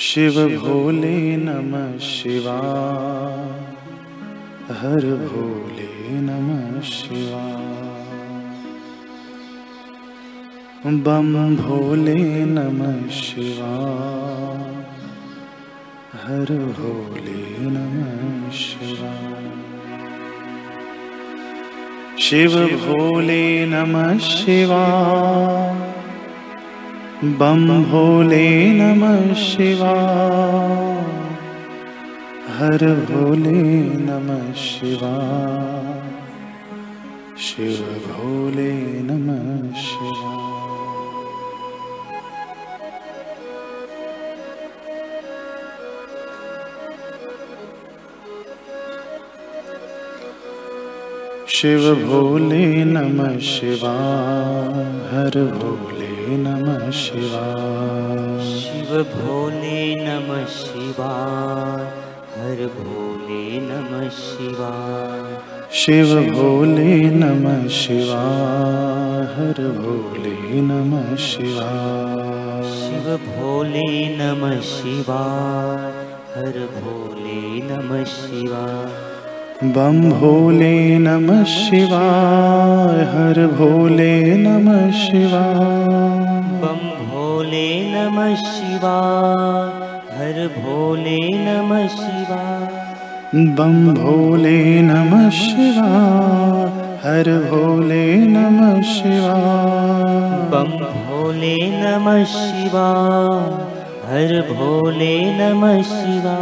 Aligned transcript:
शिव 0.00 0.32
भोले 0.32 1.36
नमः 1.36 1.98
शिवा। 1.98 2.56
हर 4.70 5.00
भोले 5.00 6.20
नमः 6.20 6.80
शिवा। 6.80 7.44
बम 10.86 11.56
भोले 11.56 12.44
नमः 12.44 13.08
शिवा। 13.08 13.72
हर 16.24 16.74
भोले 16.78 17.56
नमः 17.60 18.50
शिवा। 18.50 19.12
शिव 22.18 22.50
भोले 22.66 23.66
नमः 23.66 24.18
शिवा 24.18 25.06
भोले 27.24 28.72
नमः 28.72 29.34
शिवा। 29.34 29.92
हर 32.58 33.06
भोले 33.10 33.52
नमः 33.84 34.52
शिवा। 34.52 35.14
शिव 37.38 37.84
भोले 38.08 38.72
नमः 39.02 39.74
शिवा। 39.80 40.36
शिव 51.48 51.94
भोले 51.94 52.84
नमः 52.84 53.38
शिवा। 53.38 53.94
हर 55.10 55.52
भोले 55.54 56.15
नमः 56.44 56.90
शिवा 57.00 57.44
शिव 58.52 58.90
भोले 59.14 59.80
नमः 60.04 60.44
शिवा 60.54 61.10
हर 62.36 62.60
भोले 62.78 63.42
नमः 63.66 64.08
शिवा 64.18 64.70
शिव 65.82 66.14
भोले 66.32 66.94
नमः 67.20 67.66
शिवा 67.78 68.20
हर 69.36 69.60
भोले 69.78 70.60
नमः 70.70 71.14
शिवा 71.26 71.70
शिव 72.74 73.16
भोले 73.26 73.88
नमः 74.18 74.60
शिवा 74.74 75.20
हर 76.36 76.58
भोले 76.78 77.40
नमः 77.70 78.04
शिवा 78.14 78.64
बम 79.64 80.00
भोले 80.10 80.98
नमः 80.98 81.42
शिवा 81.50 82.00
हर 83.12 83.38
भोले 83.58 84.12
नमः 84.36 84.90
शिवा 85.02 85.40
बम 86.62 86.82
भोले 87.12 87.68
नमः 87.92 88.34
शिवा 88.42 88.96
हर 90.18 90.40
भोले 90.58 91.16
नमः 91.46 91.86
शिवा 91.94 92.42
बम 93.60 93.78
भोले 93.94 94.58
नमः 94.90 95.28
शिवा 95.38 95.88
हर 97.06 97.30
भोले 97.50 98.04
नमः 98.36 98.80
शिवा 98.92 99.34
बम 100.52 100.76
भोले 101.08 101.56
नमः 101.80 102.22
शिवा 102.36 102.86
हर 104.10 104.40
भोले 104.52 105.14
नमः 105.38 105.82
शिवा 105.94 106.36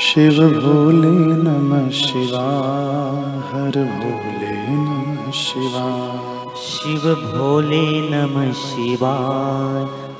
शिव 0.00 0.32
भोले 0.32 1.36
नमः 1.42 1.90
शिवा 1.90 2.44
हर 3.52 3.72
भोले 3.84 4.68
नमः 4.68 5.30
शिवा। 5.30 5.86
शिव 6.56 7.14
भोले 7.14 8.10
नमः 8.10 8.52
शिवा 8.52 9.14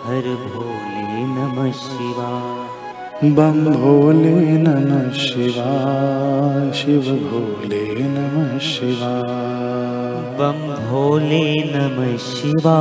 हर 0.06 0.22
भोले 0.22 1.26
नमः 1.26 1.70
शिवा। 1.70 2.30
बम 3.24 3.64
भोले 3.64 4.34
नमः 4.34 5.10
शिवा 5.10 5.70
शिव 6.72 7.02
भोले 7.02 7.94
नमः 8.00 8.58
शिवा। 8.58 9.22
बम 10.38 10.90
भोले 10.90 11.54
नमः 11.54 12.16
शिवा 12.16 12.78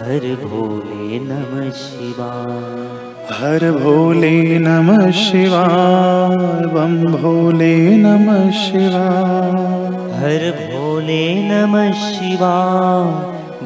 हर 0.00 0.36
भोले 0.44 1.18
नमः 1.18 1.70
शिवा। 1.70 2.28
हर 3.32 3.72
भोले 3.72 4.58
नमः 4.58 5.10
शिवा 5.10 5.64
बम 6.74 7.12
भोले 7.12 7.96
नमः 7.96 8.50
शिवा। 8.50 9.02
हर 10.20 10.46
भोले 10.60 11.34
नमः 11.42 11.92
शिवा 11.92 12.54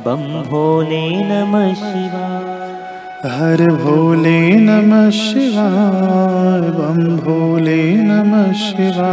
बम 0.07 0.25
भोले 0.51 1.23
नमः 1.25 1.75
शिवा। 1.75 2.25
हर 3.27 3.71
भोले 3.71 4.41
नमः 4.57 5.11
शिवा 5.11 5.69
बम 6.79 7.17
भोले 7.17 7.95
नमः 7.95 8.53
शिवा। 8.53 9.13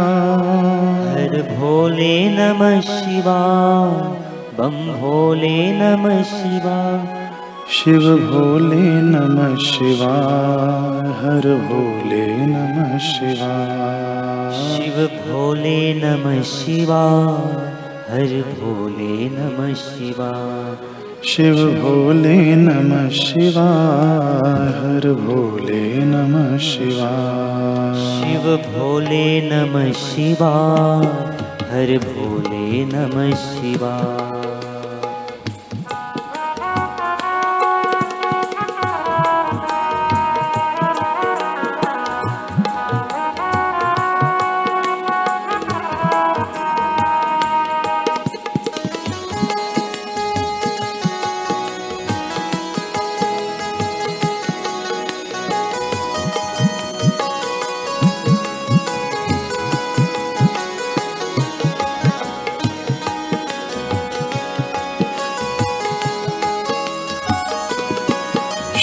हर 1.12 1.42
भोले 1.58 2.30
नमः 2.30 2.80
शिवा 2.80 3.40
बम 4.58 4.70
भोले 4.70 5.72
नमः 5.72 6.22
शिवा। 6.22 7.04
शिव 7.70 8.00
भोले 8.00 9.02
नमः 9.02 9.56
शिवा। 9.56 10.12
हर 11.20 11.40
भोले 11.40 12.36
नमः 12.36 12.98
शिवा। 12.98 13.52
शिव 14.52 15.06
भोले 15.06 15.94
नमः 15.94 16.42
शिवा। 16.42 17.26
हर 18.10 18.44
भोले 18.60 19.28
नमः 19.28 19.74
शिवा। 19.74 20.32
शिव 21.24 21.54
भोले 21.54 22.56
नमः 22.56 23.08
शिवा। 23.08 23.68
हर 24.68 25.12
भोले 25.12 25.98
नमः 25.98 26.58
शिवा। 26.58 27.10
शिव 27.94 28.56
भोले 28.56 29.50
नमः 29.50 29.92
शिवा। 29.92 30.52
हर 31.62 31.98
भोले 31.98 32.84
नमः 32.84 33.34
शिवा 33.36 34.31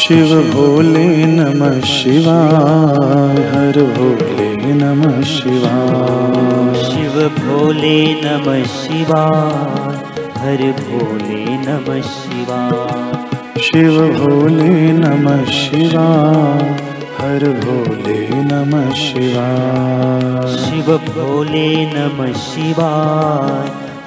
शिव 0.09 0.29
भोले 0.51 1.05
नमः 1.31 1.79
शिवा 1.87 2.37
हर 3.49 3.77
भोले 3.97 4.47
नमः 4.79 5.21
शिवा 5.31 5.73
शिव 6.85 7.17
भोले 7.35 7.97
नमः 8.23 8.63
शिवा 8.77 9.21
हर 10.39 10.63
भोले 10.79 11.43
नमः 11.67 12.01
शिवा 12.09 12.59
शिव 13.67 13.99
भोले 14.17 14.91
नमः 15.01 15.45
शिवा 15.59 16.07
हर 17.19 17.47
भोले 17.63 18.19
नमः 18.51 18.91
शिवा 19.05 19.47
शिव 20.57 20.95
भोले 21.11 21.67
नमः 21.93 22.33
शिवा 22.49 22.91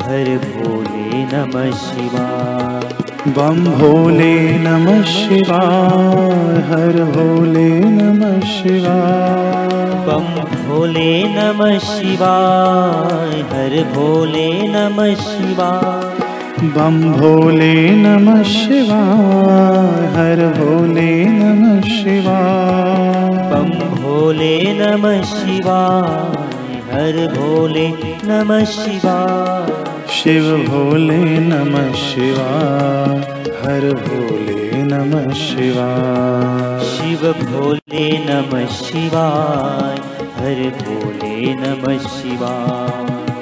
हर 0.07 0.37
भोले 0.49 1.25
नमः 1.35 1.71
शिवा 1.87 2.27
बम 3.27 3.65
भोले 3.65 4.59
नमः 4.59 5.03
शिवा 5.03 5.59
हर 6.71 6.97
भोले 7.05 7.69
नमः 7.81 8.41
शिवा। 8.41 8.95
बम 10.07 10.25
भोले 10.63 11.23
नमः 11.29 11.79
शिवा 11.79 12.33
हर 13.53 13.77
भोले 13.95 14.49
नमः 14.69 15.15
शिवा। 15.15 15.71
बम 16.63 17.01
भोले 17.13 17.91
नमः 17.91 18.43
शिवा 18.43 19.01
हर 20.17 20.47
भोले 20.59 21.25
नमः 21.25 21.81
शिवा। 21.81 22.39
बम 23.53 23.71
भोले 24.03 24.59
नमः 24.73 25.23
शिवा 25.23 25.81
हर 26.93 27.27
भोले 27.37 27.89
नमः 28.25 28.65
शिवा 28.65 29.17
शिव 30.13 30.57
भोले 30.57 31.39
नमः 31.39 31.93
शिवा। 31.93 32.49
हर 33.63 33.95
भोले 33.95 34.83
नमः 34.83 35.33
शिवा। 35.33 35.89
शिव 36.79 37.33
भोले 37.33 38.19
नमः 38.19 38.67
शिवा। 38.67 39.29
हर 40.37 40.73
भोले 40.83 41.55
नमः 41.55 41.99
शिवा। 41.99 42.87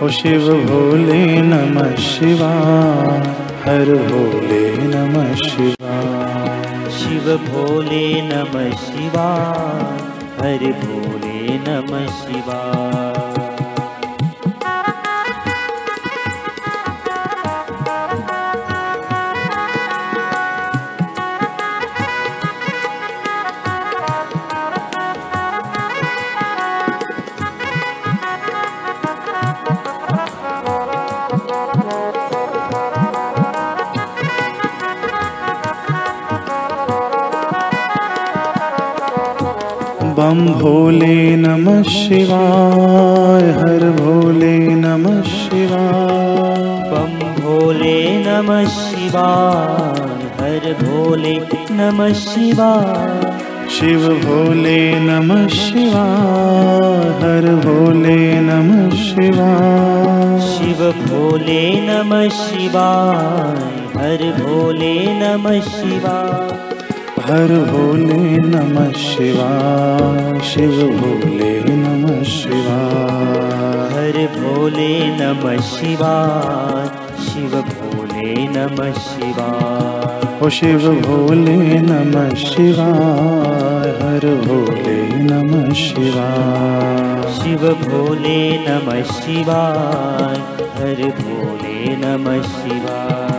ओ 0.03 0.09
शिव 0.09 0.55
भोले 0.55 1.43
नमः 1.43 1.97
शिवा। 1.97 2.51
हर 3.65 3.85
भोले 3.85 4.77
नमः 4.77 5.35
शिवा। 5.35 6.05
शिव 6.91 7.21
शिव 7.21 7.37
भोले 7.37 8.23
नमः 8.23 8.71
शिवाय 8.71 9.99
हर 10.41 10.73
भोले 10.73 11.59
नमः 11.59 12.07
शिवाय 12.07 13.30
बम 40.31 40.47
भोले 40.47 41.37
नमः 41.37 41.83
शिवाय 41.83 43.43
हर 43.43 43.85
भोले 43.91 44.59
नमः 44.59 45.23
शिवाय। 45.23 46.85
बम 46.91 47.17
भोले 47.43 48.25
नमः 48.25 48.65
शिवाय 48.65 49.99
हर 50.41 50.73
भोले 50.83 51.35
नमः 51.71 52.13
शिवाय। 52.13 53.41
शिव 53.71 54.09
भोले 54.25 54.79
नमः 55.01 55.47
शिवाय 55.49 57.11
हर 57.23 57.55
भोले 57.67 58.41
नमः 58.41 58.91
शिवाय। 58.91 60.41
शिव 60.51 60.91
भोले 61.07 61.63
नमः 61.81 62.29
शिवाय 62.29 63.59
हर 63.97 64.31
भोले 64.39 64.95
नमः 65.15 65.61
शिवाय 65.61 66.80
हर 67.29 67.53
भोले 67.71 68.17
नमः 68.49 68.93
शिवाय 69.01 70.41
शिव 70.51 70.77
भोले 70.99 71.51
नमः 71.69 72.23
शिवाय 72.33 73.89
हर 73.95 74.19
भोले 74.37 74.89
नमः 75.21 75.61
शिवाय 75.71 76.89
शिव 77.27 77.57
भोले 77.71 78.35
नमः 78.57 78.93
शिवाय 79.07 80.29
ओ 80.45 80.49
शिव 80.59 80.89
भोले 81.07 81.57
नमः 81.89 82.35
शिवाय 82.45 83.91
हर 84.03 84.27
भोले 84.47 84.99
नमः 85.31 85.73
शिवाय 85.85 87.33
शिव 87.41 87.69
भोले 87.85 88.39
नमः 88.69 89.03
शिवाय 89.21 90.39
हर 90.79 91.05
भोले 91.21 91.97
नमः 92.05 92.43
शिवाय 92.57 93.30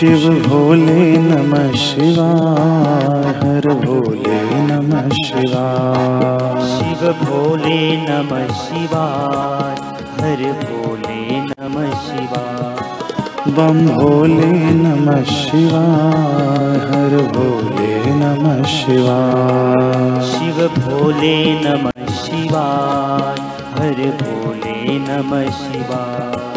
शिव 0.00 0.22
भोले 0.48 1.02
नमः 1.22 1.72
शिवाय 1.76 3.24
हर 3.40 3.66
भोले 3.80 4.38
नमः 4.68 5.08
शिवाय 5.16 6.62
शिव 6.68 7.02
भोले 7.22 7.80
नमः 8.04 8.52
शिवाय 8.60 9.74
हर 10.20 10.42
भोले 10.62 11.40
नमः 11.40 11.90
शिवाय 12.06 13.52
बम 13.58 13.86
भोले 13.88 14.50
नमः 14.80 15.22
शिवाय 15.32 16.78
हर 16.92 17.16
भोले 17.36 17.92
नमः 18.22 18.62
शिवाय 18.76 20.22
शिव 20.30 20.66
भोले 20.78 21.34
नमः 21.64 22.12
शिवाय 22.22 23.34
हर 23.76 24.06
भोले 24.22 24.98
नमः 25.08 25.50
शिवाय 25.60 26.49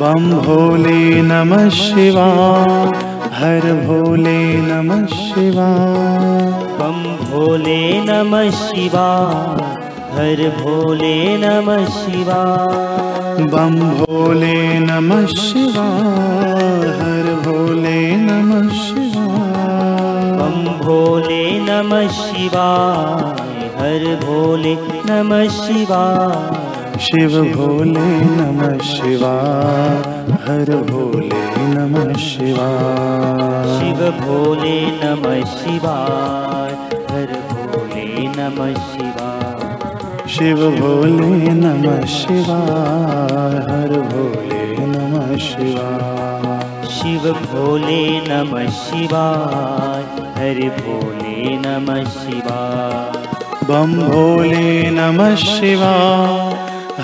बम 0.00 0.30
भोले 0.44 1.00
नमः 1.22 1.68
शिवाय 1.78 2.92
हर 3.38 3.64
भोले 3.86 4.38
नमः 4.68 5.04
शिवाय 5.14 6.38
बम 6.78 7.02
भोले 7.24 7.80
नमः 8.04 8.50
शिवाय 8.60 9.68
हर 10.16 10.40
भोले 10.60 11.14
नमः 11.44 11.84
शिवाय 11.98 13.44
बम 13.54 13.78
भोले 14.00 14.54
नमः 14.86 15.26
शिवाय 15.42 16.88
हर 17.02 17.34
भोले 17.46 18.00
नमः 18.24 18.68
शिवाय 18.80 20.32
बम 20.40 20.64
भोले 20.84 21.42
नमः 21.68 22.08
शिवाय 22.22 23.68
हर 23.80 24.14
भोले 24.24 24.74
नमः 25.10 25.46
शिवाय 25.60 26.69
शिव 27.04 27.34
भोले 27.56 28.08
नमः 28.36 28.78
शिवाय 28.84 30.32
हर 30.46 30.70
भोले 30.90 31.28
नमः 31.74 32.12
शिवाय 32.24 33.68
शिव 33.78 34.00
भोले 34.20 34.74
नमः 35.02 35.44
शिवाय 35.52 36.74
हर 37.12 37.32
भोले 37.52 38.04
नमः 38.36 38.74
शिवाय 38.90 40.28
शिव 40.34 40.60
भोले 40.80 41.52
नमः 41.62 42.04
शिवाय 42.16 43.56
हर 43.70 43.96
भोले 44.12 44.60
नमः 44.96 45.36
शिवाय 45.48 46.88
शिव 46.98 47.32
भोले 47.46 48.02
नमः 48.28 48.68
शिवाय 48.82 50.04
हर 50.38 50.60
भोले 50.80 51.56
नमः 51.66 52.04
शिवाय 52.18 53.28
बम 53.70 53.92
भोले 54.06 54.90
नमः 54.90 55.34
शिवाय 55.46 56.49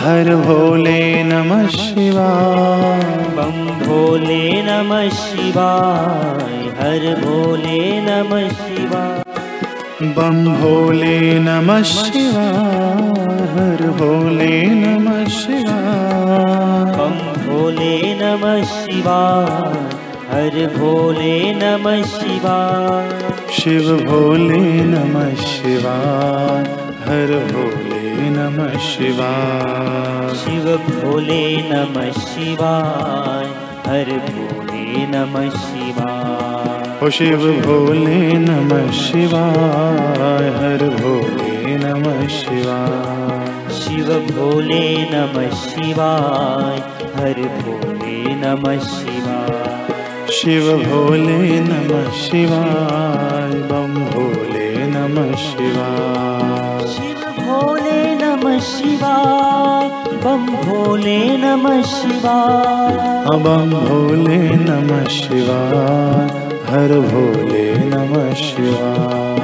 हर 0.07 0.29
भोले 0.37 1.23
नमः 1.23 1.67
शिवाय। 1.67 3.01
बम 3.37 3.57
भोले 3.79 4.63
नमः 4.63 5.09
शिवाय 5.09 6.53
हर 6.81 7.07
भोले 7.25 7.81
नमः 8.01 8.49
शिवाय। 8.49 9.23
बम 10.19 10.39
भोले 10.55 11.19
नमः 11.39 11.83
शिवाय 11.83 13.43
हर 13.57 13.83
भोले 13.99 14.53
नमः 14.75 15.25
शिवाय। 15.39 16.95
बम 16.99 17.19
भोले 17.47 18.15
नमः 18.15 18.63
शिवाय 18.65 19.83
हर 20.31 20.57
भोले 20.77 21.37
नमः 21.55 22.03
शिवाय। 22.15 23.11
शिव 23.59 23.93
भोले 24.07 24.65
नमः 24.85 25.35
शिवाय 25.35 26.65
हर 27.09 27.37
भोले 27.53 27.96
नमः 28.17 28.79
शिवाय। 28.79 30.35
शिव 30.35 30.65
भोले 30.77 31.57
नमः 31.57 32.11
शिवाय 32.11 33.47
हर 33.87 34.11
भोले 34.29 35.07
नमः 35.07 35.49
शिवाय। 35.51 37.07
ओ 37.07 37.11
शिव 37.11 37.39
भोले 37.39 38.33
नमः 38.33 38.91
शिवाय 38.91 40.49
हर 40.59 40.83
भोले 41.01 41.77
नमः 41.77 42.27
शिवाय। 42.29 43.71
शिव 43.73 44.09
भोले 44.31 44.85
नमः 45.11 45.51
शिवाय 45.51 46.79
हर 47.17 47.43
भोले 47.59 48.35
नमः 48.35 48.79
शिवाय। 48.79 50.31
शिव 50.33 50.73
भोले 50.79 51.61
नमः 51.61 52.11
शिवाय 52.11 53.51
बम 53.71 53.95
भोले 54.05 54.69
नमः 54.87 55.35
शिवाय। 55.37 56.87
शिव 56.87 57.43
भोले 57.43 57.86
नमः 58.37 58.59
शिवाय 58.61 59.89
बम 60.25 60.47
भोले 60.65 61.19
नमः 61.43 61.81
शिवाय 61.91 63.37
बम 63.45 63.71
भोले 63.87 64.39
नमः 64.65 65.05
शिवाय 65.15 66.27
हर 66.71 66.93
भोले 67.13 67.65
नमः 67.93 68.33
शिवाय 68.43 69.41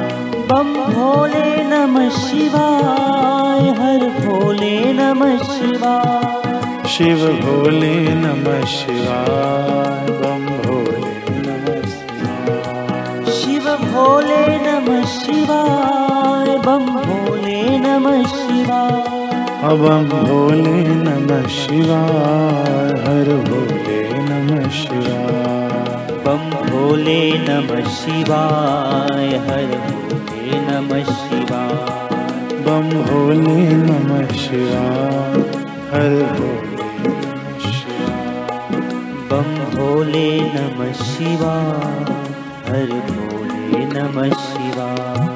बम 0.50 0.74
भोले 0.92 1.46
नमः 1.70 2.08
शिवाय 2.18 3.70
हर 3.80 4.06
भोले 4.20 4.76
नमः 5.00 5.36
शिवाय 5.54 6.88
शिव 6.96 7.26
भोले 7.46 7.94
नमः 8.24 8.64
शिवाय 8.76 10.12
बम 10.20 10.46
भोले 10.66 11.16
नमः 11.48 11.82
शिवाय 11.94 13.32
शिव 13.40 13.74
भोले 13.88 14.46
नमः 14.68 15.04
शिवाय 15.18 16.56
बम 16.66 16.86
भोले 17.06 17.60
नमः 17.78 18.22
बम 18.68 20.04
भोले 20.08 20.72
नमः 21.04 21.46
शिवाय 21.54 22.90
हर 23.04 23.28
भोले 23.48 24.00
नमः 24.28 24.68
शिवाय 24.78 26.10
बम 26.26 26.44
भोले 26.70 27.18
नमः 27.48 27.88
शिवाय 27.96 29.34
हर 29.48 29.74
भोले 29.86 30.60
नमः 30.68 31.10
शिवाय 31.22 31.74
बम 32.66 32.88
भोले 33.08 33.56
नमः 33.82 34.32
शिवाय 34.44 35.40
हर 35.92 36.16
भोले 36.38 37.10
शिवाय 37.66 38.80
बम 39.32 39.54
भोले 39.74 40.28
नमः 40.54 40.92
शिवाय 41.02 42.14
हर 42.70 42.98
भोले 43.10 43.84
नमः 43.94 44.34
शिवाय 44.46 45.31